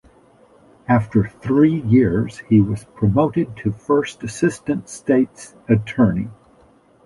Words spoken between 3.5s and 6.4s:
to first Assistant State's Attorney.